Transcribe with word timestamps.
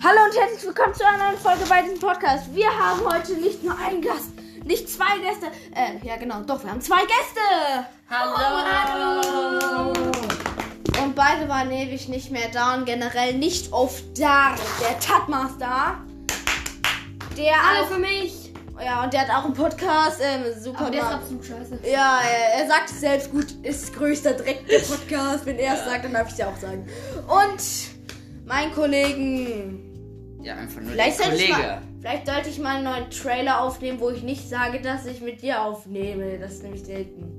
Hallo 0.00 0.18
und 0.26 0.40
herzlich 0.40 0.64
willkommen 0.64 0.94
zu 0.94 1.04
einer 1.04 1.24
neuen 1.24 1.38
Folge 1.38 1.64
bei 1.68 1.82
diesem 1.82 1.98
Podcast. 1.98 2.54
Wir 2.54 2.68
haben 2.68 3.00
heute 3.04 3.32
nicht 3.32 3.64
nur 3.64 3.76
einen 3.78 4.00
Gast, 4.00 4.30
nicht 4.64 4.88
zwei 4.88 5.18
Gäste. 5.18 5.46
Äh, 5.74 6.06
ja 6.06 6.16
genau, 6.16 6.42
doch, 6.42 6.62
wir 6.62 6.70
haben 6.70 6.80
zwei 6.80 7.00
Gäste. 7.00 7.40
Hallo. 8.08 9.92
Und 11.02 11.14
beide 11.16 11.48
waren 11.48 11.72
ewig 11.72 12.08
nicht 12.08 12.30
mehr 12.30 12.48
da 12.52 12.74
und 12.74 12.84
generell 12.84 13.34
nicht 13.34 13.72
oft 13.72 14.04
da. 14.18 14.54
Der 14.80 15.00
Tatmaster. 15.00 15.98
Der 17.36 17.68
Hallo 17.68 17.84
auch, 17.84 17.88
für 17.88 17.98
mich. 17.98 18.52
ja, 18.80 19.02
und 19.02 19.12
der 19.12 19.22
hat 19.22 19.30
auch 19.30 19.46
einen 19.46 19.54
Podcast. 19.54 20.20
Ähm, 20.22 20.44
super. 20.60 20.80
Aber 20.82 20.90
der 20.90 21.02
ist 21.02 21.08
absolut 21.12 21.44
scheiße. 21.44 21.80
Ja, 21.90 22.20
er, 22.20 22.60
er 22.62 22.68
sagt 22.68 22.90
es 22.90 23.00
selbst 23.00 23.32
gut, 23.32 23.46
ist 23.64 23.92
größter 23.96 24.34
Dreck 24.34 24.64
der 24.68 24.78
Podcast. 24.78 25.44
Wenn 25.44 25.58
er 25.58 25.74
es 25.74 25.84
sagt, 25.84 26.04
dann 26.04 26.12
darf 26.12 26.28
ich 26.28 26.34
es 26.34 26.38
ja 26.38 26.48
auch 26.48 26.56
sagen. 26.56 26.86
Und 27.26 27.62
mein 28.46 28.72
Kollegen. 28.72 29.84
Ja, 30.42 30.54
einfach 30.54 30.80
nur 30.80 30.92
Vielleicht 30.92 31.18
der 31.18 31.26
sollte, 31.26 31.42
ich 31.42 31.50
Kollege. 31.50 31.68
mal, 31.68 31.82
vielleicht 32.00 32.26
sollte 32.26 32.48
ich 32.48 32.58
mal 32.58 32.74
einen 32.76 32.84
neuen 32.84 33.10
Trailer 33.10 33.60
aufnehmen, 33.62 34.00
wo 34.00 34.10
ich 34.10 34.22
nicht 34.22 34.48
sage, 34.48 34.80
dass 34.80 35.04
ich 35.06 35.20
mit 35.20 35.42
dir 35.42 35.62
aufnehme. 35.62 36.38
Das 36.38 36.52
ist 36.54 36.62
nämlich 36.62 36.84
selten. 36.84 37.34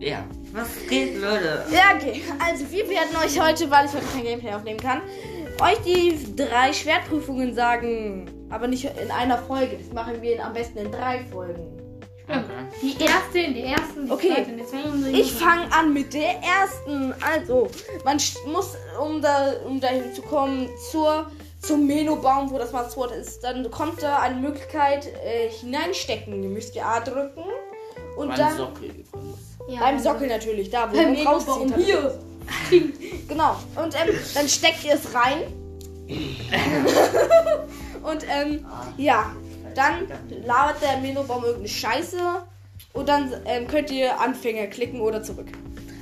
Ja, 0.00 0.24
was 0.52 0.68
geht, 0.88 1.14
würde. 1.20 1.64
Ja, 1.72 1.94
okay. 1.96 2.22
Also, 2.44 2.68
wir 2.70 2.88
werden 2.88 3.14
euch 3.24 3.38
heute, 3.40 3.70
weil 3.70 3.86
ich 3.86 3.92
heute 3.92 4.04
kein 4.12 4.24
Gameplay 4.24 4.52
aufnehmen 4.52 4.80
kann, 4.80 5.00
euch 5.60 5.78
die 5.86 6.34
drei 6.34 6.72
Schwertprüfungen 6.72 7.54
sagen. 7.54 8.28
Aber 8.50 8.66
nicht 8.66 8.84
in 8.84 9.10
einer 9.10 9.38
Folge. 9.38 9.76
Das 9.78 9.92
machen 9.94 10.20
wir 10.20 10.34
in, 10.34 10.40
am 10.40 10.52
besten 10.52 10.78
in 10.78 10.90
drei 10.90 11.20
Folgen. 11.30 11.78
Die 12.82 12.96
erste 13.02 13.38
in 13.40 13.54
der 13.54 13.64
ersten, 13.76 14.06
die 14.06 14.10
Okay. 14.12 14.28
zweite 14.34 14.50
die 15.12 15.20
Ich 15.20 15.32
fange 15.32 15.70
an 15.72 15.92
mit 15.92 16.12
der 16.14 16.34
ersten. 16.42 17.14
Also, 17.20 17.68
man 18.04 18.18
muss, 18.50 18.74
um, 19.00 19.20
da, 19.22 19.52
um 19.66 19.80
dahin 19.80 20.12
zu 20.14 20.22
kommen, 20.22 20.68
zur, 20.90 21.30
zum 21.62 21.86
Meno-Baum, 21.86 22.50
wo 22.50 22.58
das 22.58 22.72
Maßwort 22.72 23.12
ist, 23.12 23.44
dann 23.44 23.70
kommt 23.70 24.02
da 24.02 24.18
eine 24.18 24.36
Möglichkeit 24.36 25.06
äh, 25.24 25.48
hineinstecken. 25.48 26.42
Ihr 26.42 26.48
müsst 26.48 26.74
ja 26.74 26.86
A 26.86 27.00
drücken. 27.00 27.44
Und 28.16 28.28
Mein 28.28 28.36
dann 28.38 28.56
Sockel. 28.56 28.90
Ja, 29.68 29.80
beim 29.80 29.98
Sockel 29.98 30.28
natürlich, 30.28 30.70
da 30.70 30.90
wo 30.90 30.96
Beim 30.96 31.14
man 31.14 31.26
rauszieht. 31.26 31.76
Meno-Baum 31.76 31.84
hier. 31.84 32.18
Genau. 33.28 33.56
Und 33.76 33.94
ähm, 33.94 34.14
dann 34.34 34.48
steckt 34.48 34.84
ihr 34.84 34.94
es 34.94 35.14
rein. 35.14 35.42
und 38.02 38.26
ähm, 38.28 38.66
ja, 38.98 39.32
dann 39.74 40.08
labert 40.44 40.82
der 40.82 40.98
Menobaum 40.98 41.44
irgendeine 41.44 41.68
Scheiße. 41.68 42.18
Und 42.92 43.08
dann 43.08 43.32
ähm, 43.46 43.68
könnt 43.68 43.90
ihr 43.90 44.20
Anfänger 44.20 44.66
klicken 44.66 45.00
oder 45.00 45.22
zurück. 45.22 45.46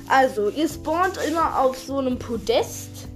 Also, 0.09 0.49
ihr 0.49 0.67
spawnt 0.67 1.19
immer 1.29 1.59
auf 1.59 1.77
so 1.77 1.99
einem 1.99 2.19
Podest. 2.19 3.07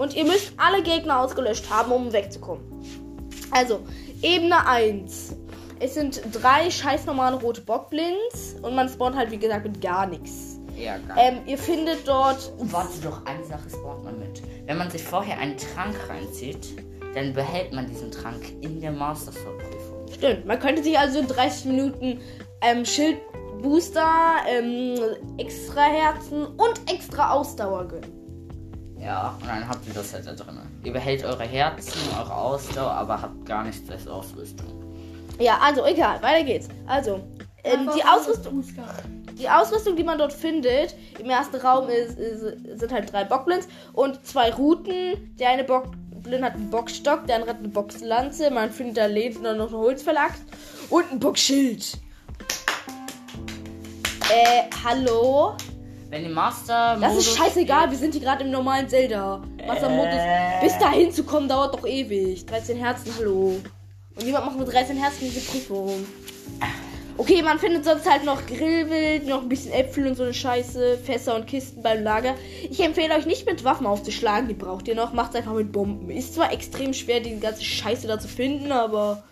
Und 0.00 0.16
ihr 0.16 0.24
müsst 0.24 0.54
alle 0.56 0.82
Gegner 0.82 1.20
ausgelöscht 1.20 1.68
haben, 1.68 1.92
um 1.92 2.10
wegzukommen. 2.10 2.64
Also, 3.50 3.80
Ebene 4.22 4.66
1. 4.66 5.36
Es 5.78 5.92
sind 5.92 6.22
drei 6.32 6.70
scheiß 6.70 7.04
normale 7.04 7.36
rote 7.36 7.60
Bockblins. 7.60 8.56
Und 8.62 8.74
man 8.74 8.88
spawnt 8.88 9.14
halt, 9.14 9.30
wie 9.30 9.36
gesagt, 9.36 9.66
mit 9.66 9.78
gar 9.82 10.06
nichts. 10.06 10.58
Ja, 10.74 10.96
geil. 10.96 11.16
Ähm, 11.18 11.38
ihr 11.44 11.58
findet 11.58 12.08
dort 12.08 12.50
Und 12.56 12.72
warte 12.72 12.98
doch, 13.02 13.26
eine 13.26 13.44
Sache 13.44 13.68
spawnt 13.68 14.04
man 14.04 14.18
mit. 14.18 14.40
Wenn 14.64 14.78
man 14.78 14.90
sich 14.90 15.02
vorher 15.02 15.38
einen 15.38 15.58
Trank 15.58 15.94
reinzieht, 16.08 16.66
dann 17.14 17.34
behält 17.34 17.74
man 17.74 17.86
diesen 17.86 18.10
Trank 18.10 18.40
in 18.62 18.80
der 18.80 18.92
Master 18.92 19.32
Sword 19.32 19.58
Prüfung. 19.58 20.06
Stimmt, 20.10 20.46
man 20.46 20.58
könnte 20.58 20.82
sich 20.82 20.98
also 20.98 21.18
in 21.18 21.26
30 21.26 21.66
Minuten 21.66 22.20
ähm, 22.62 22.86
Schildbooster, 22.86 24.36
ähm, 24.48 24.98
extra 25.36 25.82
Herzen 25.82 26.46
und 26.46 26.90
extra 26.90 27.32
Ausdauer 27.32 27.86
gönnen. 27.86 28.19
Ja, 29.00 29.34
und 29.40 29.48
dann 29.48 29.66
habt 29.66 29.86
ihr 29.86 29.94
das 29.94 30.12
halt 30.12 30.26
da 30.26 30.32
drin. 30.32 30.58
Ihr 30.84 30.92
behält 30.92 31.24
eure 31.24 31.44
Herzen, 31.44 31.98
eure 32.18 32.34
Ausdauer, 32.34 32.90
aber 32.90 33.22
habt 33.22 33.46
gar 33.46 33.64
nichts 33.64 33.90
als 33.90 34.06
Ausrüstung. 34.06 34.66
Ja, 35.38 35.58
also 35.62 35.86
egal, 35.86 36.22
weiter 36.22 36.44
geht's. 36.44 36.68
Also, 36.86 37.20
ähm, 37.64 37.88
die, 37.96 38.04
Ausrüstung, 38.04 38.62
die 39.38 39.48
Ausrüstung, 39.48 39.96
die 39.96 40.04
man 40.04 40.18
dort 40.18 40.32
findet, 40.32 40.94
im 41.18 41.30
ersten 41.30 41.56
Raum 41.56 41.88
ist, 41.88 42.18
ist, 42.18 42.78
sind 42.78 42.92
halt 42.92 43.10
drei 43.10 43.24
Bockblins 43.24 43.68
und 43.94 44.24
zwei 44.26 44.52
Routen. 44.52 45.34
Der 45.38 45.50
eine 45.50 45.64
Bockblin 45.64 46.44
hat 46.44 46.54
einen 46.54 46.68
Bockstock, 46.68 47.26
der 47.26 47.36
andere 47.36 47.52
hat 47.52 47.58
eine 47.58 47.68
Boxlanze. 47.68 48.50
Man 48.50 48.70
findet 48.70 48.98
da 48.98 49.06
Läden 49.06 49.46
und 49.46 49.56
noch 49.56 49.68
eine 49.68 49.78
Holzverlagt 49.78 50.40
und 50.90 51.10
ein 51.10 51.18
Bockschild. 51.18 51.98
Äh, 54.30 54.62
hallo? 54.84 55.56
Wenn 56.10 56.24
ihr 56.24 56.30
Master 56.30 56.98
Das 57.00 57.16
ist 57.16 57.36
scheißegal, 57.36 57.88
wir 57.88 57.96
sind 57.96 58.14
hier 58.14 58.22
gerade 58.22 58.42
im 58.42 58.50
normalen 58.50 58.88
Zelda. 58.88 59.40
Wassermodus. 59.64 60.14
Bis 60.60 60.76
dahin 60.78 61.12
zu 61.12 61.22
kommen 61.22 61.48
dauert 61.48 61.72
doch 61.72 61.86
ewig. 61.86 62.44
13 62.46 62.76
Herzen, 62.76 63.12
hallo. 63.16 63.60
Und 64.16 64.24
niemand 64.24 64.46
macht 64.46 64.58
mit 64.58 64.72
13 64.72 64.96
Herzen 64.96 65.18
diese 65.20 65.40
Prüfung. 65.40 66.04
Okay, 67.16 67.42
man 67.42 67.60
findet 67.60 67.84
sonst 67.84 68.10
halt 68.10 68.24
noch 68.24 68.44
Grillwild, 68.46 69.26
noch 69.28 69.42
ein 69.42 69.48
bisschen 69.48 69.72
Äpfel 69.72 70.06
und 70.08 70.16
so 70.16 70.24
eine 70.24 70.34
Scheiße, 70.34 70.98
Fässer 70.98 71.36
und 71.36 71.46
Kisten 71.46 71.82
beim 71.82 72.02
Lager. 72.02 72.34
Ich 72.68 72.80
empfehle 72.80 73.14
euch 73.14 73.26
nicht 73.26 73.46
mit 73.46 73.62
Waffen 73.62 73.86
aufzuschlagen, 73.86 74.48
die 74.48 74.54
braucht 74.54 74.88
ihr 74.88 74.96
noch. 74.96 75.12
Macht's 75.12 75.36
einfach 75.36 75.52
mit 75.52 75.70
Bomben. 75.70 76.10
Ist 76.10 76.34
zwar 76.34 76.52
extrem 76.52 76.92
schwer, 76.92 77.20
die 77.20 77.38
ganze 77.38 77.62
Scheiße 77.62 78.08
da 78.08 78.18
zu 78.18 78.26
finden, 78.26 78.72
aber 78.72 79.22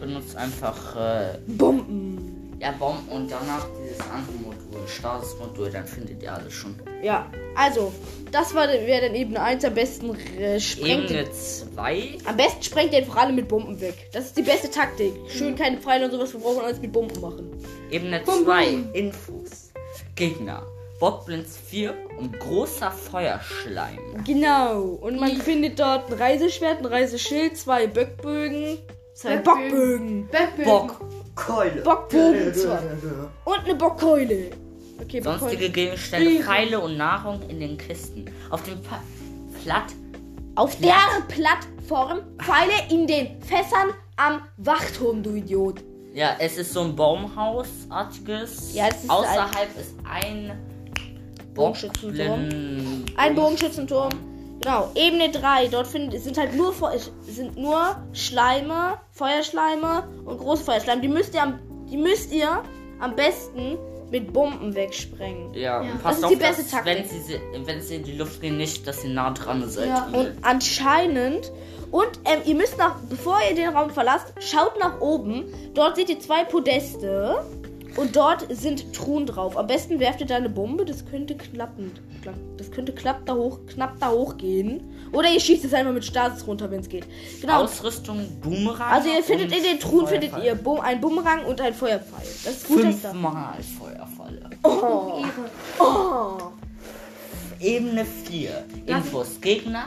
benutzt 0.00 0.34
einfach 0.36 0.96
äh, 0.96 1.38
Bomben. 1.46 2.56
ja, 2.60 2.72
Bomben 2.72 3.08
und 3.08 3.30
danach 3.30 3.66
dieses 3.84 4.00
andere 4.00 4.36
Modul, 4.74 4.88
Statusmodul, 4.88 5.70
dann 5.70 5.86
findet 5.86 6.22
ihr 6.22 6.32
alles 6.32 6.52
schon. 6.52 6.74
Ja, 7.02 7.30
also, 7.54 7.92
das 8.30 8.54
war 8.54 8.68
wäre 8.68 9.06
dann 9.06 9.14
Ebene 9.14 9.40
1 9.40 9.64
am 9.64 9.74
besten 9.74 10.14
äh, 10.38 10.58
sprengt 10.58 11.10
Ebene 11.10 11.30
2. 11.30 12.18
Am 12.24 12.36
besten 12.36 12.62
sprengt 12.62 12.92
ihr 12.92 12.98
einfach 12.98 13.16
alle 13.16 13.32
mit 13.32 13.48
Bomben 13.48 13.80
weg. 13.80 14.08
Das 14.12 14.26
ist 14.26 14.36
die 14.36 14.42
beste 14.42 14.70
Taktik. 14.70 15.12
Schön 15.28 15.54
keine 15.56 15.78
Pfeile 15.78 16.06
und 16.06 16.10
sowas, 16.10 16.32
wir 16.32 16.40
brauchen 16.40 16.64
alles 16.64 16.80
mit 16.80 16.92
Bomben 16.92 17.20
machen. 17.20 17.50
Ebene 17.90 18.20
Bum, 18.24 18.44
2. 18.44 18.66
bum. 18.66 18.92
Infos. 18.92 19.70
Gegner. 20.16 20.66
Bockblins 21.00 21.58
4 21.68 21.94
und 22.18 22.38
großer 22.38 22.90
Feuerschleim. 22.90 24.24
Genau. 24.24 24.80
Und 24.82 25.18
man 25.18 25.36
findet 25.36 25.78
dort 25.78 26.10
ein 26.10 26.18
Reiseschwert, 26.18 26.78
ein 26.78 26.86
Reiseschild, 26.86 27.56
zwei 27.58 27.86
Böckbögen, 27.86 28.78
zwei 29.12 29.36
Böckbögen. 29.36 30.28
Bockbögen, 30.28 30.64
Bock. 30.64 31.00
Keule. 31.34 31.82
Bockbogen 31.82 32.52
und 33.44 33.58
eine 33.64 33.74
Bockkeule. 33.74 34.50
Okay, 35.00 35.20
Sonstige. 35.20 35.70
Gegenstände, 35.70 36.42
Pfeile 36.42 36.80
und 36.80 36.96
Nahrung 36.96 37.40
in 37.48 37.60
den 37.60 37.76
Kisten. 37.76 38.26
Auf 38.50 38.62
dem 38.62 38.80
pa 38.82 39.02
Platt. 39.62 39.92
Auf 40.54 40.76
der 40.78 40.96
Plattform 41.28 42.20
Pfeile 42.38 42.72
in 42.90 43.06
den 43.06 43.42
Fässern 43.42 43.92
am 44.16 44.42
Wachturm, 44.58 45.22
du 45.22 45.34
Idiot. 45.34 45.82
Ja, 46.14 46.36
es 46.38 46.56
ist 46.58 46.72
so 46.72 46.82
ein 46.82 46.94
Baumhausartiges. 46.94 48.72
Ja, 48.72 48.86
es 48.88 49.02
ist 49.02 49.10
Außerhalb 49.10 49.76
ist 49.76 49.94
ein 50.08 50.52
Bogenschützenturm. 51.54 53.04
Ein 53.16 53.34
Bogenschützenturm. 53.34 54.10
Genau, 54.60 54.90
Ebene 54.94 55.30
3. 55.30 55.68
Dort 55.68 55.86
find, 55.86 56.12
sind 56.20 56.38
halt 56.38 56.54
nur, 56.54 56.72
Fe- 56.72 56.98
sind 57.22 57.56
nur 57.58 57.96
Schleime, 58.12 58.98
Feuerschleime 59.12 60.04
und 60.24 60.38
Großfeuerschleime. 60.38 61.00
Die 61.02 61.08
müsst 61.08 61.34
ihr 61.34 61.42
am, 61.42 61.58
die 61.90 61.96
müsst 61.96 62.32
ihr 62.32 62.62
am 63.00 63.14
besten 63.16 63.76
mit 64.10 64.32
Bomben 64.32 64.74
wegsprengen. 64.74 65.52
Ja, 65.54 65.82
Ja. 65.82 65.90
passt 66.02 66.22
Das 66.22 66.30
ist 66.30 66.38
die 66.38 66.42
beste 66.42 66.62
dass, 66.62 66.70
Taktik. 66.70 66.94
wenn 66.96 67.04
sie, 67.08 67.40
wenn 67.66 67.82
sie 67.82 67.96
in 67.96 68.04
die 68.04 68.16
Luft 68.16 68.40
gehen, 68.40 68.56
nicht, 68.56 68.86
dass 68.86 69.02
ihr 69.04 69.10
nah 69.10 69.30
dran 69.32 69.68
seid. 69.68 69.88
Ja. 69.88 70.08
Und 70.12 70.32
anscheinend. 70.42 71.50
Und 71.90 72.08
ähm, 72.24 72.40
ihr 72.44 72.54
müsst 72.56 72.76
nach, 72.78 72.96
bevor 73.08 73.38
ihr 73.48 73.54
den 73.54 73.68
Raum 73.68 73.90
verlasst, 73.90 74.32
schaut 74.40 74.78
nach 74.80 75.00
oben. 75.00 75.44
Dort 75.74 75.96
seht 75.96 76.08
ihr 76.08 76.18
zwei 76.20 76.42
Podeste. 76.44 77.44
Und 77.96 78.16
dort 78.16 78.46
sind 78.54 78.92
Truhen 78.92 79.26
drauf. 79.26 79.56
Am 79.56 79.66
besten 79.66 80.00
werft 80.00 80.20
ihr 80.20 80.26
da 80.26 80.36
eine 80.36 80.48
Bombe. 80.48 80.84
Das 80.84 81.06
könnte 81.06 81.36
klappen. 81.36 81.92
Das 82.56 82.70
könnte 82.70 82.92
knapp 82.92 83.26
da 83.26 83.34
hoch, 83.34 83.60
knapp 83.66 84.00
da 84.00 84.10
hochgehen. 84.10 84.82
Oder 85.12 85.30
ihr 85.30 85.38
schießt 85.38 85.64
es 85.64 85.74
einfach 85.74 85.92
mit 85.92 86.04
Stasis 86.04 86.46
runter, 86.46 86.70
wenn 86.70 86.80
es 86.80 86.88
geht. 86.88 87.06
Genau. 87.40 87.62
Ausrüstung, 87.62 88.26
Boomerang. 88.40 88.92
Also 88.92 89.08
ihr 89.10 89.22
findet 89.22 89.52
in 89.52 89.62
den 89.62 89.78
Truhen 89.78 90.06
findet 90.06 90.32
ihr 90.42 90.54
Bum 90.54 90.80
ein 90.80 91.00
Bumerang 91.00 91.44
und 91.44 91.60
ein 91.60 91.74
Feuerpfeil. 91.74 92.26
Das 92.44 92.54
ist 92.54 92.66
gut. 92.66 92.80
Fünfmal 92.80 93.58
Feuerfalle. 93.78 94.50
Oh, 94.62 95.20
Ehre. 95.20 95.50
oh. 95.78 96.38
Ebene 97.60 98.04
4. 98.04 98.64
Infos. 98.86 99.40
Gegner. 99.40 99.86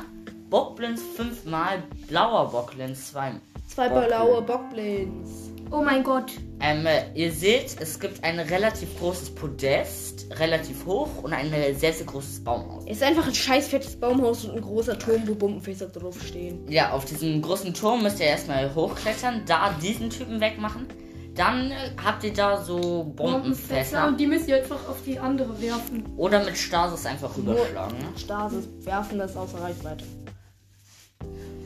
Bockblins 0.50 1.02
fünfmal. 1.16 1.84
Blauer 2.08 2.50
Bockblins 2.50 3.12
zweimal. 3.12 3.42
Zwei 3.68 3.90
Bockblin. 3.90 4.08
blaue 4.08 4.42
Bockblins. 4.42 5.47
Oh 5.70 5.82
mein 5.82 6.04
Gott. 6.04 6.32
Ähm, 6.62 6.86
äh, 6.86 7.04
ihr 7.14 7.32
seht, 7.32 7.76
es 7.82 8.00
gibt 8.00 8.24
ein 8.24 8.40
relativ 8.40 8.98
großes 9.00 9.36
Podest, 9.36 10.28
relativ 10.40 10.86
hoch 10.86 11.10
und 11.24 11.34
ein 11.34 11.52
sehr, 11.76 11.94
sehr 11.94 12.06
großes 12.06 12.44
Baumhaus. 12.44 12.86
Ist 12.86 13.04
einfach 13.04 13.28
ein 13.28 13.36
scheiß 13.36 13.68
fettes 13.68 14.00
Baumhaus 14.00 14.46
und 14.46 14.56
ein 14.56 14.62
großer 14.62 14.98
Turm, 14.98 15.28
wo 15.28 15.36
Bombenfässer 15.36 15.88
draufstehen. 15.88 16.66
Ja, 16.70 16.92
auf 16.92 17.04
diesem 17.06 17.42
großen 17.42 17.74
Turm 17.74 18.04
müsst 18.04 18.20
ihr 18.20 18.28
erstmal 18.28 18.74
hochklettern, 18.74 19.44
da 19.46 19.76
diesen 19.82 20.10
Typen 20.10 20.40
wegmachen. 20.40 20.88
Dann 21.36 21.72
äh, 21.72 21.76
habt 22.04 22.24
ihr 22.24 22.34
da 22.34 22.64
so 22.64 23.04
Bombenfässer. 23.16 24.08
Und 24.08 24.20
die 24.20 24.26
müsst 24.26 24.48
ihr 24.48 24.58
einfach 24.58 24.88
auf 24.88 25.04
die 25.06 25.20
andere 25.20 25.62
werfen. 25.62 26.06
Oder 26.16 26.44
mit 26.44 26.58
Stasis 26.58 27.06
einfach 27.06 27.36
rüberschlagen. 27.38 28.00
Ne? 28.00 28.06
Stasis 28.18 28.68
werfen 28.80 29.20
das 29.20 29.36
außer 29.36 29.62
Reichweite. 29.62 30.06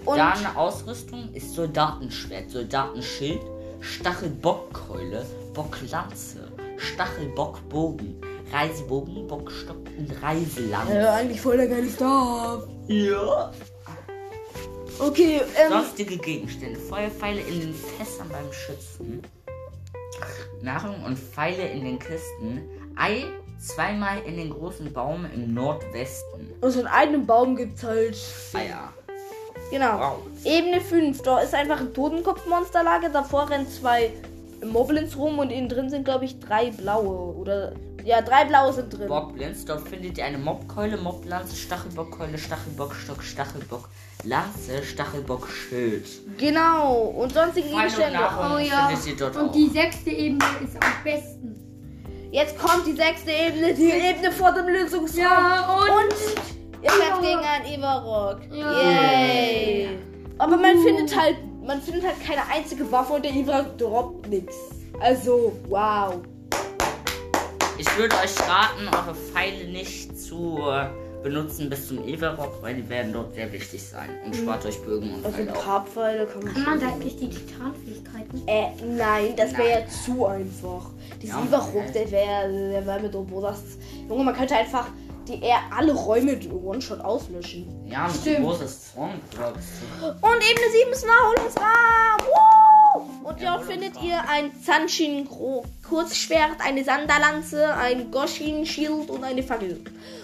Und 0.06 0.18
Dann 0.18 0.45
Ausrüstung 0.56 1.31
ist 1.33 1.54
Soldatenschwert, 1.54 2.50
Soldatenschild, 2.50 3.42
Stachelbockkeule, 3.81 5.25
Bocklanze, 5.54 6.48
Stachelbockbogen, 6.78 8.22
Reisebogen, 8.51 9.28
Bockstock 9.28 9.78
und 9.98 10.12
Reiselanze. 10.22 10.94
äh, 11.00 11.06
eigentlich 11.07 11.42
voll 11.42 11.57
der 11.57 11.68
geile 11.68 11.89
Stuff. 11.89 12.68
Ja. 12.88 13.51
Okay, 15.00 15.42
ähm, 15.57 15.72
Sonstige 15.72 16.18
Gegenstände, 16.18 16.80
Feuerpfeile 16.80 17.42
in 17.42 17.60
den 17.62 17.74
Fässern 17.74 18.30
beim 18.30 18.51
Schützen, 18.54 19.22
Nahrung 20.62 21.04
und 21.04 21.18
Pfeile 21.18 21.68
in 21.69 21.83
den 21.83 21.98
Kisten, 21.98 22.62
Ei 22.95 23.24
zweimal 23.60 24.19
in 24.28 24.38
den 24.38 24.51
großen 24.51 24.92
Baum 24.94 25.25
im 25.33 25.54
Nordwesten. 25.54 26.51
und 26.62 26.72
so 26.72 26.81
in 26.81 26.88
einem 26.88 27.25
Baum 27.25 27.56
gibt's 27.56 27.83
halt. 27.83 28.18
Eier. 28.54 28.94
Genau. 29.71 30.00
Wow. 30.00 30.18
Ebene 30.44 30.81
5. 30.81 31.21
Da 31.23 31.39
ist 31.39 31.56
einfach 31.56 31.79
ein 31.79 31.94
Totenkopfmonsterlager. 31.94 33.09
Davor 33.09 33.50
rennen 33.50 33.68
zwei 33.68 34.12
Moblins 34.63 35.18
rum 35.18 35.39
und 35.39 35.50
innen 35.50 35.69
drin 35.69 35.89
sind, 35.89 36.06
glaube 36.06 36.25
ich, 36.25 36.39
drei 36.39 36.71
blaue. 36.71 37.35
Oder. 37.35 37.73
Ja, 38.03 38.21
drei 38.21 38.45
blaue 38.45 38.73
sind 38.73 38.91
drin. 38.97 39.07
Bockblitz, 39.07 39.63
dort 39.63 39.88
findet 39.88 40.18
ihr 40.18 40.25
eine 40.25 40.39
Mobkeule, 40.39 40.97
Moblanze, 40.97 41.56
Stachelbockkeule, 41.56 42.35
Stachelbockstock, 42.38 43.21
Stachelbock, 43.21 43.89
Lanze, 44.23 44.81
Stachelbockschild. 44.83 46.06
Genau. 46.38 46.95
Und 47.15 47.31
sonstige 47.33 47.69
Gegenstände. 47.69 48.18
Oh 48.19 48.57
ja. 48.57 48.88
findet 48.88 49.06
ihr 49.07 49.15
dort 49.18 49.35
Und 49.35 49.50
auch. 49.50 49.51
die 49.51 49.69
sechste 49.69 50.09
Ebene 50.09 50.44
ist 50.63 50.75
am 50.83 51.03
besten. 51.03 51.57
Jetzt 52.31 52.57
kommt 52.57 52.88
die 52.88 52.94
sechste 52.94 53.29
Ebene, 53.29 53.73
die 53.73 53.91
Ebene 53.91 54.31
vor 54.31 54.51
dem 54.53 54.68
Lösungsraum. 54.68 55.21
Ja, 55.21 55.77
und, 55.77 55.89
Und 55.89 56.15
ihr 56.81 56.89
kämpft 56.89 57.21
gegen 57.21 57.39
einen 57.39 57.65
Everrock. 57.65 58.39
Ja. 58.51 58.81
Yay. 58.81 59.41
Aber 60.51 60.62
man 60.62 60.77
findet 60.80 61.18
halt, 61.18 61.38
man 61.65 61.81
findet 61.81 62.03
halt 62.06 62.21
keine 62.25 62.45
einzige 62.53 62.92
Waffe 62.92 63.13
und 63.13 63.24
der 63.24 63.31
Everrock 63.31 63.77
droppt 63.77 64.27
nichts. 64.27 64.53
Also, 65.00 65.53
wow. 65.69 66.15
Ich 67.77 67.98
würde 67.98 68.13
euch 68.18 68.38
raten, 68.50 68.89
eure 68.94 69.15
Pfeile 69.15 69.69
nicht 69.69 70.19
zu 70.19 70.59
benutzen 71.24 71.69
bis 71.69 71.88
zum 71.88 72.06
Everrock, 72.06 72.62
weil 72.62 72.75
die 72.75 72.89
werden 72.89 73.13
dort 73.13 73.33
sehr 73.33 73.51
wichtig 73.53 73.81
sein. 73.81 74.09
Und 74.25 74.36
spart 74.36 74.65
euch 74.65 74.81
Bögen 74.81 75.13
und 75.13 75.25
Also 75.25 75.38
ein 75.38 75.48
paar 75.48 75.86
Pfeile 75.86 76.25
kann 76.25 76.44
man 76.44 76.54
kann 76.54 76.63
man 76.63 76.80
da 76.80 76.88
eigentlich 76.88 77.18
die 77.18 77.30
Titanfähigkeiten? 77.30 78.47
Äh, 78.47 78.71
nein, 78.97 79.33
das 79.38 79.57
wäre 79.57 79.69
ja 79.69 79.88
zu 79.88 80.25
einfach. 80.25 80.89
Dieser 81.21 81.36
Ja, 81.50 81.69
okay. 81.74 81.92
der 81.94 82.12
wäre 82.12 82.71
der 82.71 82.86
wär 82.86 83.00
mit 83.00 83.15
Obosas. 83.15 83.62
Junge, 84.09 84.24
man 84.24 84.36
könnte 84.36 84.56
einfach 84.56 84.88
die 85.27 85.41
eher 85.41 85.59
alle 85.75 85.94
Räume 85.94 86.39
One-Shot 86.51 87.01
auslöschen. 87.01 87.68
Ja, 87.88 88.07
mit 88.07 88.15
Stimmt. 88.18 88.45
großes 88.45 88.94
Zornblocks. 88.94 89.65
Und 90.01 90.50
Ebene 90.50 90.71
7 90.71 90.91
ist 90.91 91.03
ein 91.03 91.09
Erholungsraum. 91.09 92.18
Woo! 92.25 93.27
Und 93.29 93.41
dort 93.41 93.63
findet 93.65 94.01
ihr 94.01 94.19
ein 94.29 94.51
Zanshin 94.63 95.25
Gro- 95.27 95.63
Kurzschwert, 95.88 96.57
eine 96.59 96.83
Sandalanze, 96.83 97.73
ein 97.75 98.12
Goshin 98.12 98.65
Shield 98.65 99.09
und 99.09 99.23
eine 99.23 99.41
Fackel. 99.44 99.81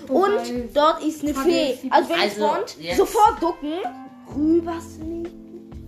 Oh, 0.09 0.23
und 0.25 0.35
geil. 0.37 0.69
dort 0.73 1.01
ist 1.03 1.23
eine 1.23 1.33
Fackel 1.33 1.51
Fee. 1.51 1.77
Also 1.89 2.09
wenn 2.09 2.17
ihr 2.17 2.23
Also, 2.23 2.35
spawnt, 2.35 2.77
jetzt- 2.79 2.97
sofort 2.97 3.41
ducken, 3.41 3.73
rüber 4.35 4.79
sneaken 4.81 5.25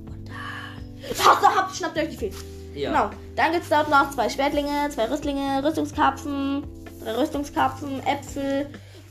und 0.08 0.30
dann. 0.30 1.26
Habt, 1.26 1.56
habt, 1.58 1.76
schnappt 1.76 1.98
euch 1.98 2.10
die 2.10 2.18
Fee. 2.18 2.32
Ja. 2.76 2.92
Genau. 2.92 3.10
Dann 3.36 3.52
gibt 3.52 3.64
es 3.64 3.70
dort 3.70 3.90
noch 3.90 4.12
zwei 4.12 4.30
Schwertlinge, 4.30 4.90
zwei 4.94 5.10
Rüstlinge, 5.10 5.62
Rüstungskapfen, 5.64 6.64
drei 7.04 7.16
Rüstungskapfen, 7.18 8.06
Äpfel, 8.06 8.70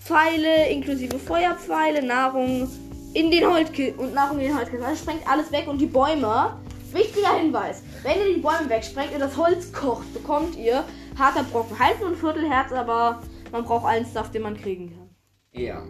Pfeile 0.08 0.70
inklusive 0.70 1.18
Feuerpfeile, 1.18 2.02
Nahrung 2.02 2.66
in 3.12 3.30
den 3.30 3.46
Holzkisten 3.46 3.98
und 3.98 4.14
Nahrung 4.14 4.38
in 4.38 4.46
den 4.46 4.56
Holzkisten. 4.56 4.82
Also 4.82 5.02
sprengt 5.02 5.28
alles 5.28 5.52
weg 5.52 5.68
und 5.68 5.78
die 5.78 5.86
Bäume. 5.86 6.56
Wichtiger 6.92 7.38
Hinweis: 7.38 7.82
Wenn 8.02 8.18
ihr 8.20 8.36
die 8.36 8.40
Bäume 8.40 8.70
wegsprengt 8.70 9.12
und 9.12 9.20
das 9.20 9.36
Holz 9.36 9.70
kocht, 9.70 10.10
bekommt 10.14 10.56
ihr 10.56 10.82
harter 11.18 11.42
Brocken. 11.44 11.78
Halt 11.78 12.00
nur 12.00 12.08
ein 12.08 12.16
Viertelherz, 12.16 12.72
aber 12.72 13.22
man 13.52 13.64
braucht 13.64 13.84
allen 13.84 14.06
Stuff, 14.06 14.30
den 14.30 14.42
man 14.42 14.56
kriegen 14.56 14.88
kann. 14.88 15.10
Ja. 15.52 15.82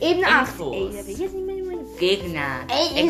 Ebene 0.00 0.26
8. 0.26 0.52
Infos. 0.52 0.74
Ey, 0.74 0.88
da 0.88 1.06
will 1.06 1.12
ich 1.12 1.18
jetzt 1.18 1.34
nicht 1.34 1.46
mehr 1.46 1.56
Gegner. 1.98 2.60
Ey, 2.68 3.04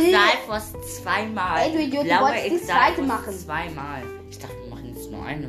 zweimal. 1.00 1.61
Ey, 1.61 1.73
du 1.73 1.83
Idiot, 1.83 2.06
du 2.06 2.21
wolltest 2.21 2.50
die 2.50 2.67
zweite 2.67 3.03
machen. 3.03 3.33
Zweimal. 3.33 4.03
Ich 4.31 4.38
dachte, 4.38 4.55
wir 4.65 4.71
machen 4.75 4.94
jetzt 4.94 5.11
nur 5.12 5.25
eine. 5.25 5.49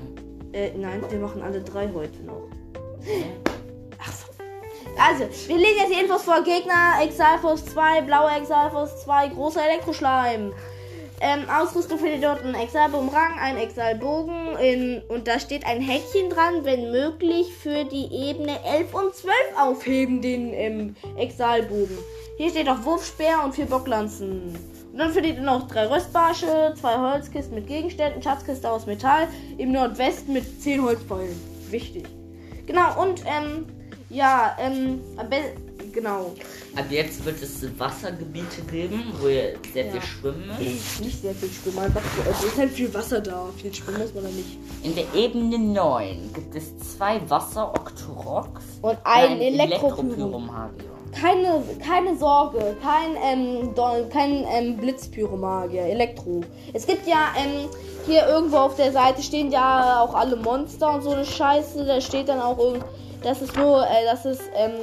Äh, 0.54 0.78
nein, 0.78 1.04
wir 1.10 1.20
machen 1.20 1.42
alle 1.42 1.62
drei 1.62 1.90
heute 1.92 2.22
noch. 2.24 2.50
Also, 5.00 5.26
wir 5.48 5.58
lesen 5.58 5.78
jetzt 5.78 5.94
die 5.94 6.02
Infos 6.02 6.24
vor. 6.24 6.44
Gegner, 6.44 7.02
Exalfos 7.04 7.66
2, 7.66 8.02
blaue 8.02 8.32
Exalfos 8.32 9.04
2, 9.04 9.30
großer 9.30 9.64
Elektroschleim. 9.64 10.54
Ähm, 11.20 11.50
Ausrüstung 11.50 11.98
findet 11.98 12.24
dort 12.24 12.44
ein 12.44 12.54
Exalbumerang, 12.54 13.40
ein 13.40 13.58
Exalbogen 13.58 14.56
in, 14.58 15.02
und 15.08 15.28
da 15.28 15.40
steht 15.40 15.66
ein 15.66 15.82
Häkchen 15.82 16.30
dran, 16.30 16.64
wenn 16.64 16.92
möglich 16.92 17.54
für 17.54 17.86
die 17.86 18.08
Ebene 18.12 18.64
11 18.64 18.94
und 18.94 19.16
12 19.16 19.34
aufheben, 19.60 20.22
den 20.22 20.54
ähm, 20.54 20.96
Exalbogen. 21.18 21.98
Hier 22.38 22.52
steht 22.52 22.70
auch 22.70 22.84
Wurfspeer 22.84 23.44
und 23.44 23.56
vier 23.56 23.66
Bocklanzen. 23.66 24.56
Und 24.92 24.98
dann 24.98 25.12
findet 25.12 25.38
ihr 25.38 25.44
noch 25.44 25.68
drei 25.68 25.88
Röstbarsche, 25.88 26.74
zwei 26.80 26.98
Holzkisten 26.98 27.56
mit 27.56 27.68
Gegenständen, 27.68 28.22
Schatzkiste 28.22 28.70
aus 28.70 28.86
Metall, 28.86 29.28
im 29.58 29.72
Nordwesten 29.72 30.34
mit 30.34 30.62
10 30.62 30.84
Holzpfeilen. 30.84 31.40
Wichtig. 31.72 32.06
Genau, 32.68 33.02
und 33.02 33.24
ähm, 33.26 33.66
ja, 34.10 34.56
ähm, 34.60 35.02
genau. 35.94 36.34
Ab 36.76 36.86
jetzt 36.90 37.26
wird 37.26 37.42
es 37.42 37.62
Wassergebiete 37.80 38.62
geben, 38.70 39.04
wo 39.20 39.28
ihr 39.28 39.54
sehr 39.74 39.86
Ja. 39.86 39.92
viel 39.94 40.02
schwimmen 40.02 40.48
müsst. 40.60 41.02
Nicht 41.02 41.22
sehr 41.22 41.34
viel 41.34 41.50
Schwimmen, 41.50 41.80
einfach 41.80 42.02
so. 42.16 42.30
Es 42.30 42.44
ist 42.44 42.58
halt 42.58 42.70
viel 42.72 42.94
Wasser 42.94 43.20
da. 43.22 43.46
Viel 43.60 43.74
schwimmen 43.74 44.00
muss 44.00 44.14
man 44.14 44.24
da 44.26 44.30
nicht. 44.30 44.58
In 44.84 44.96
der 44.96 45.06
Ebene 45.16 45.58
9 45.58 46.32
gibt 46.34 46.56
es 46.56 46.78
zwei 46.96 47.20
Wasser-Octoroks 47.30 48.64
Und 48.82 48.98
ein 49.04 49.32
ein. 49.32 49.42
Elektropyromagier. 49.42 50.86
Keine, 51.20 51.64
keine 51.84 52.16
Sorge, 52.18 52.76
kein, 52.84 53.16
ähm, 53.24 53.74
kein 54.12 54.46
ähm, 54.52 54.78
Blitzpyromagier, 54.78 55.84
Elektro. 55.84 56.42
Es 56.74 56.86
gibt 56.86 57.08
ja 57.08 57.30
ähm, 57.38 57.70
hier 58.06 58.28
irgendwo 58.28 58.58
auf 58.58 58.76
der 58.76 58.92
Seite 58.92 59.24
stehen 59.24 59.52
ja 59.52 60.02
auch 60.02 60.14
alle 60.14 60.36
Monster 60.36 60.94
und 60.94 61.02
so 61.02 61.12
eine 61.12 61.26
Scheiße. 61.26 61.86
Da 61.86 62.00
steht 62.02 62.30
dann 62.30 62.40
auch 62.40 62.60
irgend, 62.60 62.84
das 63.28 63.42
ist 63.42 63.56
nur, 63.56 63.84
äh, 63.86 64.06
das 64.06 64.26
ist 64.26 64.42
ähm, 64.56 64.74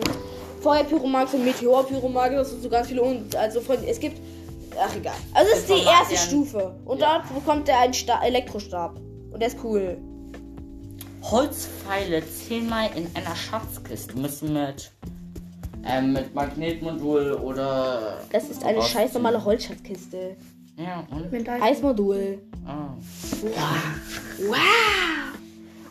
Feuerpyromagier 0.62 1.38
und 1.38 1.44
Meteorpyromagier, 1.44 2.39
das 2.39 2.51
sind 2.51 2.63
so 2.63 2.69
ganz 2.69 2.89
viele 2.89 3.03
und 3.03 3.34
also 3.36 3.60
von, 3.60 3.77
es 3.86 3.98
gibt, 4.01 4.19
ach 4.81 4.94
egal. 4.96 5.15
Also 5.34 5.51
es 5.53 5.58
ist 5.60 5.69
die 5.70 5.84
erste. 5.84 6.17
Stufe 6.17 6.74
und 6.84 7.01
Ja. 7.01 7.19
dort 7.19 7.34
bekommt 7.34 7.69
er 7.69 7.81
einen 7.81 7.94
Sta 7.94 8.22
Elektrostab 8.24 8.96
und 9.32 9.41
der 9.41 9.48
ist 9.48 9.58
cool. 9.65 9.96
Holzpfeile 11.22 12.22
zehnmal 12.27 12.91
in 12.96 13.08
einer 13.15 13.34
Schatzkiste 13.34 14.17
müssen 14.17 14.53
mit, 14.53 14.91
ähm, 15.86 16.13
mit 16.13 16.34
Magnetmodul 16.34 17.32
oder. 17.32 18.19
Das 18.31 18.44
ist 18.51 18.63
eine 18.65 18.82
scheiß 18.82 19.15
normale 19.15 19.43
Holzschatzkiste. 19.44 20.36
Ja, 20.77 21.06
und? 21.10 21.31
Mit 21.32 21.48
Eis- 21.48 21.63
Eismodul. 21.63 22.41
Ah. 22.67 22.89
Wow! 24.48 24.56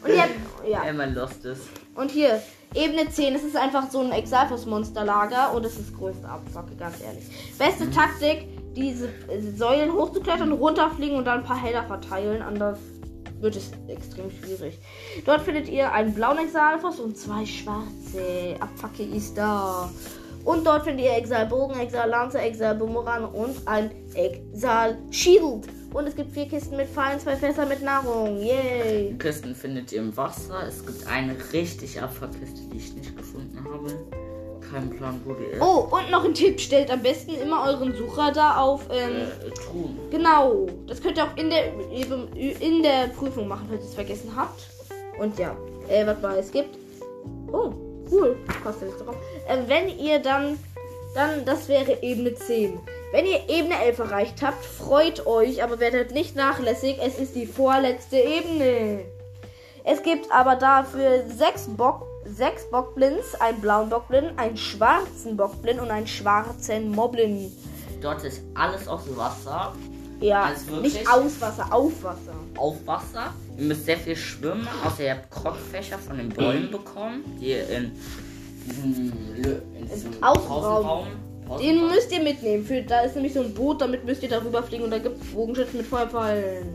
Und 0.04 0.10
ihr 0.10 0.22
habt, 0.22 0.32
ja. 0.70 0.82
Wenn 0.86 0.98
man 0.98 1.14
lost 1.16 1.46
ist. 1.46 1.62
Und 1.96 2.12
hier, 2.12 2.42
Ebene 2.74 3.10
10, 3.10 3.36
es 3.36 3.44
ist 3.44 3.56
einfach 3.56 3.90
so 3.92 4.00
ein 4.00 4.12
Exalfos-Monsterlager 4.12 5.54
und 5.54 5.66
es 5.66 5.78
ist 5.78 5.96
größte 5.96 6.28
Abfucke, 6.28 6.76
ganz 6.76 7.02
ehrlich. 7.02 7.24
Beste 7.58 7.90
Taktik, 7.92 8.48
diese 8.76 9.10
Säulen 9.56 9.94
hochzuklettern, 9.94 10.52
runterfliegen 10.52 11.18
und 11.18 11.26
dann 11.26 11.40
ein 11.40 11.46
paar 11.46 11.62
Helder 11.62 11.84
verteilen, 11.84 12.42
anders 12.42 12.80
wird 13.40 13.56
es 13.58 13.72
extrem 13.88 14.32
schwierig. 14.32 14.80
Dort 15.26 15.42
findet 15.42 15.70
ihr 15.70 15.92
einen 15.92 16.14
blauen 16.14 16.40
Exalfos 16.40 17.00
und 17.00 17.18
zwei 17.18 17.46
schwarze. 17.46 18.56
Abfucke 18.60 19.04
ist 19.04 19.38
da. 19.38 19.90
Und 20.46 20.66
dort 20.66 20.86
findet 20.86 21.06
ihr 21.06 21.16
Exalbogen, 21.16 21.80
Exallanze, 21.80 22.40
Exalbumerang 22.40 23.26
und 23.34 23.68
ein 23.68 23.92
Exal-Shield. 24.16 25.68
Und 25.94 26.08
es 26.08 26.16
gibt 26.16 26.32
vier 26.32 26.48
Kisten 26.48 26.76
mit 26.76 26.88
Pfeilen, 26.88 27.20
zwei 27.20 27.36
Fässer 27.36 27.66
mit 27.66 27.84
Nahrung. 27.84 28.40
Yay! 28.42 29.10
Die 29.12 29.18
Kisten 29.18 29.54
findet 29.54 29.92
ihr 29.92 30.00
im 30.00 30.16
Wasser. 30.18 30.66
Es 30.68 30.86
gibt 30.86 31.06
eine 31.08 31.36
richtig 31.54 32.02
Abfallkiste, 32.02 32.62
die 32.72 32.78
ich 32.78 32.94
nicht 32.96 33.16
gefunden 33.16 33.64
habe. 33.64 33.92
Kein 34.72 34.90
Plan, 34.90 35.22
wo 35.24 35.34
die 35.34 35.44
ist. 35.44 35.62
Oh, 35.62 35.88
und 35.92 36.10
noch 36.10 36.26
ein 36.26 36.34
Tipp, 36.34 36.60
stellt 36.60 36.90
am 36.90 37.04
besten 37.04 37.36
immer 37.36 37.66
euren 37.68 37.96
Sucher 37.96 38.32
da 38.32 38.58
auf. 38.58 38.88
Ähm, 38.92 39.28
Äh, 39.46 39.50
Truhen. 39.52 40.00
Genau. 40.10 40.66
Das 40.88 41.00
könnt 41.00 41.18
ihr 41.18 41.26
auch 41.26 41.38
in 41.38 41.52
der, 41.52 41.66
in 42.60 42.82
der 42.82 43.08
Prüfung 43.16 43.48
machen, 43.48 43.68
falls 43.70 43.84
ihr 43.84 43.90
es 43.90 43.94
vergessen 43.94 44.32
habt. 44.36 44.64
Und 45.20 45.38
ja, 45.38 45.56
äh, 45.90 46.08
was 46.08 46.22
war 46.24 46.38
es 46.38 46.50
gibt. 46.50 46.76
Oh, 47.52 47.72
cool. 48.10 48.36
Kostet 48.64 48.88
nichts 48.88 49.04
drauf. 49.04 49.16
Äh, 49.48 49.58
wenn 49.68 49.90
ihr 50.00 50.18
dann, 50.18 50.58
dann, 51.16 51.46
das 51.46 51.68
wäre 51.68 52.02
Ebene 52.02 52.34
10. 52.36 52.80
Wenn 53.12 53.26
ihr 53.26 53.48
Ebene 53.48 53.80
11 53.84 54.00
erreicht 54.00 54.42
habt, 54.42 54.66
freut 54.66 55.26
euch, 55.28 55.64
aber 55.64 55.80
werdet 55.80 56.12
nicht 56.12 56.36
nachlässig. 56.36 56.98
Es 57.02 57.20
ist 57.20 57.36
die 57.36 57.46
vorletzte 57.46 58.18
Ebene. 58.18 59.06
Es 59.84 60.02
gibt 60.02 60.32
aber 60.32 60.56
dafür 60.56 61.24
sechs 61.28 61.68
Bock, 61.68 62.08
sechs 62.26 62.70
Bockblins, 62.72 63.36
einen 63.40 63.60
blauen 63.62 63.90
Bockblin, 63.90 64.32
einen 64.38 64.58
schwarzen 64.58 65.36
Bockblin 65.38 65.80
und 65.80 65.92
einen 65.92 66.08
schwarzen 66.08 66.90
Moblin. 66.92 67.52
dort 68.02 68.24
ist 68.24 68.42
alles 68.56 68.88
aus 68.88 69.02
Wasser, 69.16 69.74
Ja, 70.20 70.44
Also 70.46 70.78
nicht 70.78 71.06
aus 71.08 71.40
Wasser, 71.42 71.68
auf 71.72 71.92
Wasser. 72.02 72.34
auf 72.58 72.76
Wasser. 72.86 73.34
Ihr 73.58 73.66
müsst 73.66 73.86
sehr 73.86 73.98
viel 73.98 74.16
schwimmen, 74.16 74.68
außer 74.86 75.04
ihr 75.04 75.12
habt 75.12 75.30
Krockfächer 75.30 76.00
von 76.00 76.18
den 76.18 76.30
Bäumen 76.30 76.72
bekommen, 76.72 77.24
die 77.42 77.50
ihr 77.52 77.68
in 77.70 77.92
in 78.68 79.88
diesem 79.88 80.24
Außenraum. 80.24 81.08
Den 81.60 81.88
müsst 81.88 82.12
ihr 82.12 82.22
mitnehmen. 82.24 82.66
Für, 82.66 82.82
da 82.82 83.02
ist 83.02 83.16
nämlich 83.16 83.34
so 83.34 83.42
ein 83.42 83.54
Boot, 83.54 83.82
damit 83.82 84.06
müsst 84.06 84.24
ihr 84.24 84.30
darüber 84.30 84.64
fliegen 84.64 84.84
und 84.86 84.92
da 84.92 84.98
gibt 84.98 85.22
es 85.22 85.28
Bogenschützen 85.32 85.78
mit 85.78 85.88
Feuerfallen. 85.88 86.68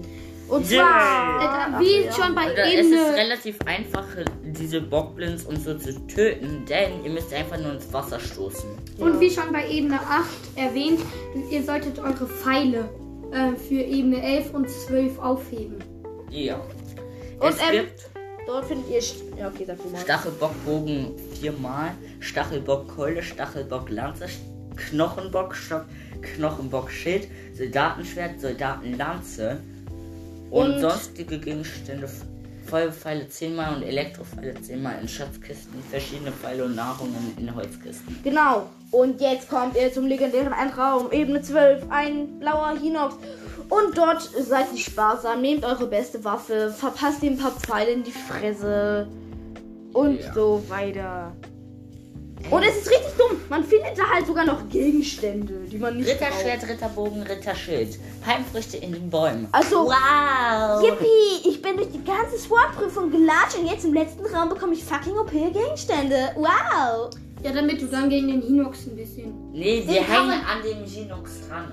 Und 0.49 0.67
zwar. 0.67 1.77
Äh, 1.77 1.81
wie 1.81 2.09
Ach, 2.09 2.17
schon 2.17 2.35
bei 2.35 2.53
Oder 2.53 2.65
es 2.65 2.73
ist 2.73 2.87
Ebene. 2.87 3.15
relativ 3.15 3.57
einfach, 3.67 4.07
diese 4.43 4.81
Bockblins 4.81 5.45
und 5.45 5.63
so 5.63 5.75
zu 5.75 5.95
töten, 6.07 6.65
denn 6.67 7.05
ihr 7.05 7.11
müsst 7.11 7.33
einfach 7.35 7.59
nur 7.59 7.75
ins 7.75 7.93
Wasser 7.93 8.19
stoßen. 8.19 8.71
Und 8.99 9.21
wie 9.21 9.31
schon 9.31 9.53
bei 9.53 9.69
Ebene 9.69 10.01
8 10.01 10.27
erwähnt, 10.57 11.01
ihr 11.51 11.63
solltet 11.63 11.99
eure 11.99 12.27
Pfeile 12.27 12.89
äh, 13.33 13.57
für 13.57 13.83
Ebene 13.83 14.23
11 14.23 14.55
und 14.55 14.71
12 14.71 15.19
aufheben. 15.19 15.77
Ja. 16.31 16.61
Und, 17.41 17.51
es 17.51 17.59
ähm, 17.61 17.73
gibt 17.73 18.11
Dort 18.49 18.65
findet 18.65 18.91
ihr. 18.91 19.01
St- 19.03 19.39
Ja, 19.39 19.49
okay, 19.49 19.65
sag 19.67 19.77
du 19.83 19.89
mal. 19.91 20.01
Stachelbockbogen 20.01 21.11
viermal, 21.39 21.91
Stachelbockkeule, 22.21 23.23
Stachelbocklanze, 23.23 24.25
Knochenbockstock, 24.77 25.85
Knochenbockschild, 26.23 27.29
Soldatenschwert, 27.57 28.41
Soldatenlanze 28.41 29.61
und, 30.51 30.73
Und- 30.75 30.81
sonstige 30.81 31.39
Gegenstände, 31.39 32.09
Feuerpfeile 32.67 33.29
zehnmal 33.29 33.77
und 33.77 33.83
Elektropfeile 33.83 34.55
zehnmal 34.63 34.99
in 35.01 35.09
Schatzkisten, 35.09 35.75
verschiedene 35.91 36.33
Pfeile 36.33 36.65
und 36.65 36.75
Nahrungen 36.75 37.35
in 37.39 37.55
Holzkisten. 37.55 38.19
Genau. 38.25 38.67
Und 38.91 39.21
jetzt 39.21 39.49
kommt 39.51 39.77
ihr 39.77 39.93
zum 39.93 40.07
legendären 40.07 40.53
Endraum, 40.55 41.13
Ebene 41.13 41.43
12, 41.43 41.85
ein 41.91 42.39
blauer 42.41 42.75
Hinox. 42.81 43.15
Und 43.69 43.97
dort 43.97 44.23
seid 44.23 44.67
ihr 44.73 44.79
sparsam, 44.79 45.43
nehmt 45.43 45.65
eure 45.65 45.87
beste 45.87 46.25
Waffe, 46.25 46.71
verpasst 46.71 47.23
ihm 47.23 47.35
ein 47.35 47.39
paar 47.39 47.53
Pfeile 47.53 47.91
in 47.91 48.03
die 48.03 48.13
Fresse 48.13 49.09
und 49.93 50.21
Ja. 50.21 50.33
so 50.35 50.63
weiter. 50.69 51.33
Und 52.51 52.63
es 52.63 52.77
ist 52.79 52.89
richtig 52.91 53.13
dumm, 53.19 53.37
man 53.51 53.65
findet 53.65 53.99
da 53.99 54.05
halt 54.15 54.27
sogar 54.27 54.47
noch 54.47 54.69
Gegenstände, 54.71 55.55
die 55.71 55.77
man 55.77 55.97
nicht 55.97 56.07
braucht. 56.19 56.31
Ritterschwert, 56.31 56.69
Ritterbogen, 56.69 57.23
Ritterschild, 57.25 57.99
Palmfrüchte 58.25 58.77
in 58.79 58.93
den 58.93 59.11
Bäumen. 59.11 59.49
Also, 59.53 59.85
Wow! 59.87 60.83
Yippie, 60.83 61.49
ich 61.49 61.61
bin 61.61 61.77
durch 61.77 61.91
die 61.91 62.03
ganze 62.05 62.39
SWAT-Prüfung 62.39 63.11
gelatscht 63.11 63.59
und 63.59 63.67
jetzt 63.67 63.85
im 63.85 63.93
letzten 63.93 64.25
Raum 64.27 64.49
bekomme 64.49 64.73
ich 64.75 64.85
fucking 64.85 65.17
OP-Gegenstände. 65.19 66.31
Wow. 66.37 67.11
Ja, 67.43 67.53
damit 67.53 67.83
du 67.83 67.87
dann 67.87 68.09
gegen 68.09 68.29
den 68.29 68.41
Hinox 68.43 68.87
ein 68.87 68.97
bisschen. 68.97 69.35
Nee, 69.53 69.83
kann 69.83 70.31
hängen 70.31 70.31
an 70.45 70.63
dem 70.65 70.87
Ginox 70.87 71.49
dran. 71.49 71.73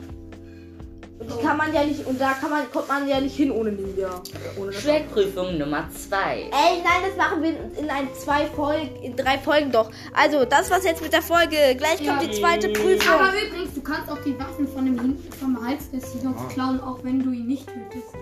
Und 1.18 1.32
die 1.32 1.42
kann 1.46 1.56
man 1.56 1.74
ja 1.74 1.84
nicht, 1.86 2.06
und 2.06 2.20
da 2.20 2.34
kann 2.34 2.50
man, 2.50 2.70
kommt 2.72 2.90
man 2.90 3.08
ja 3.08 3.22
nicht 3.22 3.36
hin 3.38 3.50
ohne 3.50 3.72
Ninja. 3.72 4.22
Ohne 4.60 4.74
Schwertprüfung 4.74 5.58
Nummer 5.58 5.88
2. 5.90 6.18
Ey, 6.18 6.50
nein, 6.52 7.04
das 7.08 7.16
machen 7.18 7.42
wir 7.42 7.52
in 7.80 7.90
ein 7.90 8.10
zwei 8.22 8.46
Folgen, 8.48 8.94
in 9.02 9.16
drei 9.16 9.38
Folgen 9.38 9.72
doch. 9.72 9.90
Also, 10.14 10.44
das 10.44 10.70
war's 10.70 10.84
jetzt 10.84 11.02
mit 11.02 11.14
der 11.14 11.22
Folge. 11.22 11.56
Gleich 11.78 12.06
kommt 12.06 12.22
Ja. 12.22 12.28
die 12.28 12.32
zweite 12.32 12.68
Prüfung. 12.70 13.14
Aber 13.14 13.32
übrigens, 13.48 13.74
du 13.74 13.82
kannst 13.82 14.12
auch 14.12 14.22
die 14.26 14.38
Waffen 14.38 14.68
von 14.68 14.86
dem 14.86 15.00
Hin 15.00 15.24
vom 15.40 15.66
Hals 15.66 15.90
des 15.90 16.12
Hinox 16.12 16.54
klauen, 16.54 16.82
auch 16.82 17.00
wenn 17.04 17.24
du 17.24 17.32
ihn 17.32 17.48
nicht 17.48 17.66
tötest. 17.68 18.14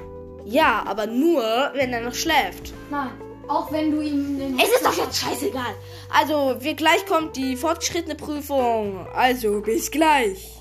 Ja, 0.45 0.83
aber 0.85 1.07
nur, 1.07 1.41
wenn 1.73 1.91
er 1.93 2.01
noch 2.01 2.13
schläft. 2.13 2.73
Nein, 2.91 3.09
auch 3.47 3.71
wenn 3.71 3.89
du 3.91 4.01
ihn 4.01 4.37
den 4.37 4.59
Es 4.59 4.69
ist 4.69 4.85
doch 4.85 4.95
jetzt 4.95 5.19
scheißegal. 5.19 5.73
Also, 6.15 6.57
wir, 6.59 6.75
gleich 6.75 7.03
kommt 7.07 7.35
die 7.37 7.55
fortgeschrittene 7.55 8.13
Prüfung. 8.15 9.07
Also, 9.15 9.61
bis 9.61 9.89
gleich. 9.89 10.51